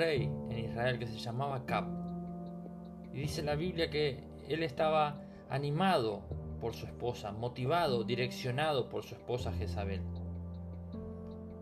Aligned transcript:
rey 0.00 0.32
en 0.48 0.58
Israel 0.58 0.98
que 0.98 1.06
se 1.06 1.18
llamaba 1.18 1.66
Cap. 1.66 1.86
Y 3.12 3.18
dice 3.20 3.42
la 3.42 3.54
Biblia 3.54 3.90
que 3.90 4.24
él 4.48 4.62
estaba 4.62 5.20
animado 5.50 6.22
por 6.58 6.72
su 6.72 6.86
esposa, 6.86 7.32
motivado, 7.32 8.02
direccionado 8.04 8.88
por 8.88 9.02
su 9.02 9.14
esposa 9.14 9.52
Jezabel. 9.52 10.00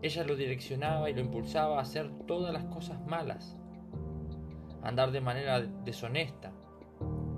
Ella 0.01 0.23
lo 0.23 0.37
direccionaba 0.37 1.09
y 1.09 1.13
lo 1.13 1.19
impulsaba 1.19 1.79
a 1.79 1.81
hacer 1.81 2.09
todas 2.27 2.53
las 2.53 2.63
cosas 2.65 3.05
malas, 3.05 3.57
a 4.81 4.87
andar 4.87 5.11
de 5.11 5.19
manera 5.19 5.59
deshonesta, 5.59 6.53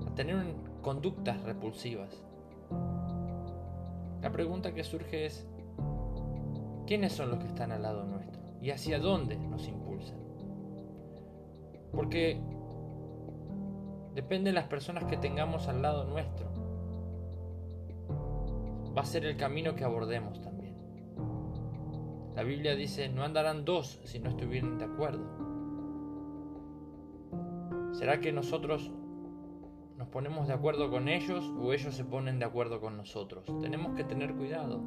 a 0.06 0.14
tener 0.14 0.38
conductas 0.84 1.42
repulsivas. 1.42 2.24
La 4.22 4.32
pregunta 4.32 4.76
que 4.76 4.84
surge 4.84 5.26
es, 5.26 5.48
¿quiénes 6.86 7.14
son 7.14 7.32
los 7.32 7.40
que 7.40 7.48
están 7.48 7.72
al 7.72 7.82
lado 7.82 8.06
nuestro? 8.06 8.40
¿Y 8.62 8.70
hacia 8.70 9.00
dónde 9.00 9.36
nos 9.38 9.68
impulsan? 9.68 10.31
Porque 11.92 12.42
depende 14.16 14.50
de 14.52 14.56
las 14.56 14.68
personas 14.68 15.06
que 15.06 15.18
tengamos 15.18 15.68
al 15.68 15.82
lado 15.82 16.06
nuestro. 16.06 16.50
Va 18.96 19.02
a 19.02 19.06
ser 19.06 19.26
el 19.26 19.38
camino 19.38 19.76
que 19.76 19.84
abordemos 19.84 20.42
también. 20.42 20.76
La 22.36 22.44
Biblia 22.44 22.76
dice, 22.76 23.10
no 23.10 23.24
andarán 23.24 23.66
dos 23.66 24.02
si 24.06 24.20
no 24.20 24.30
estuvieran 24.30 24.78
de 24.78 24.86
acuerdo. 24.86 25.26
¿Será 27.94 28.20
que 28.20 28.32
nosotros 28.32 28.92
nos 30.02 30.10
ponemos 30.10 30.48
de 30.48 30.54
acuerdo 30.54 30.90
con 30.90 31.08
ellos 31.08 31.54
o 31.62 31.74
ellos 31.74 31.94
se 31.94 32.04
ponen 32.04 32.40
de 32.40 32.46
acuerdo 32.46 32.82
con 32.82 32.98
nosotros. 32.98 33.46
Tenemos 33.62 33.94
que 33.96 34.04
tener 34.04 34.34
cuidado 34.34 34.82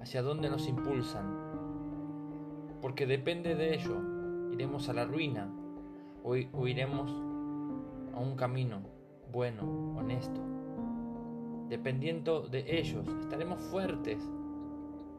hacia 0.00 0.22
dónde 0.22 0.48
nos 0.48 0.66
impulsan, 0.66 1.26
porque 2.80 3.06
depende 3.06 3.54
de 3.54 3.74
ello, 3.74 4.00
iremos 4.52 4.88
a 4.88 4.94
la 4.94 5.04
ruina 5.04 5.52
o, 6.24 6.30
o 6.30 6.66
iremos 6.66 7.10
a 8.12 8.18
un 8.18 8.34
camino 8.34 8.80
bueno, 9.30 9.62
honesto. 9.96 10.40
Dependiendo 11.68 12.48
de 12.48 12.78
ellos, 12.80 13.06
estaremos 13.20 13.60
fuertes 13.60 14.18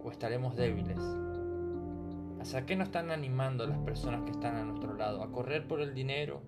o 0.04 0.12
estaremos 0.12 0.58
débiles. 0.58 1.00
¿Hacia 2.42 2.66
qué 2.66 2.76
nos 2.76 2.90
están 2.90 3.12
animando 3.12 3.66
las 3.66 3.80
personas 3.80 4.24
que 4.24 4.32
están 4.32 4.58
a 4.58 4.66
nuestro 4.66 4.94
lado? 4.96 5.24
¿A 5.24 5.32
correr 5.32 5.68
por 5.68 5.80
el 5.80 5.94
dinero? 5.94 6.42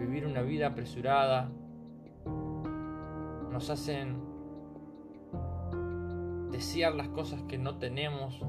vivir 0.00 0.26
una 0.26 0.42
vida 0.42 0.68
apresurada, 0.68 1.50
nos 3.52 3.70
hacen 3.70 4.18
desear 6.50 6.94
las 6.94 7.08
cosas 7.08 7.42
que 7.42 7.58
no 7.58 7.78
tenemos 7.78 8.40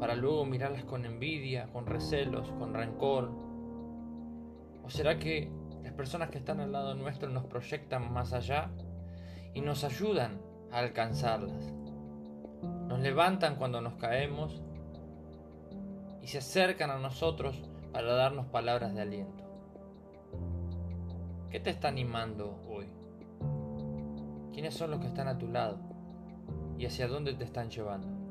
para 0.00 0.14
luego 0.14 0.46
mirarlas 0.46 0.84
con 0.84 1.04
envidia, 1.04 1.68
con 1.72 1.86
recelos, 1.86 2.50
con 2.52 2.72
rencor. 2.72 3.30
¿O 4.88 4.90
será 4.90 5.18
que 5.18 5.50
las 5.82 5.92
personas 5.92 6.30
que 6.30 6.38
están 6.38 6.60
al 6.60 6.72
lado 6.72 6.94
nuestro 6.94 7.28
nos 7.28 7.44
proyectan 7.44 8.10
más 8.10 8.32
allá 8.32 8.70
y 9.52 9.60
nos 9.60 9.84
ayudan 9.84 10.40
a 10.72 10.78
alcanzarlas? 10.78 11.74
Nos 12.86 12.98
levantan 13.00 13.56
cuando 13.56 13.82
nos 13.82 13.96
caemos 13.96 14.62
y 16.22 16.28
se 16.28 16.38
acercan 16.38 16.90
a 16.90 16.98
nosotros 16.98 17.62
para 17.92 18.14
darnos 18.14 18.46
palabras 18.46 18.94
de 18.94 19.02
aliento. 19.02 19.44
¿Qué 21.50 21.60
te 21.60 21.68
está 21.68 21.88
animando 21.88 22.58
hoy? 22.66 22.86
¿Quiénes 24.54 24.72
son 24.72 24.90
los 24.90 25.00
que 25.00 25.08
están 25.08 25.28
a 25.28 25.36
tu 25.36 25.48
lado? 25.48 25.80
¿Y 26.78 26.86
hacia 26.86 27.08
dónde 27.08 27.34
te 27.34 27.44
están 27.44 27.68
llevando? 27.68 28.27